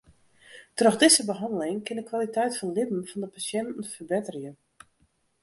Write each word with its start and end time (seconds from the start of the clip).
Troch 0.77 0.97
dizze 1.01 1.25
behanneling 1.31 1.77
kin 1.85 1.97
de 1.97 2.07
kwaliteit 2.11 2.53
fan 2.59 2.75
libben 2.77 3.07
fan 3.09 3.21
de 3.23 3.29
pasjinten 3.35 3.89
ferbetterje. 3.93 4.51